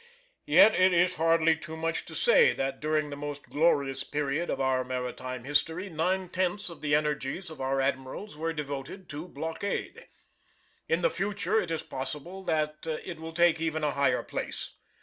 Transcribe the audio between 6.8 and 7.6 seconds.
the energies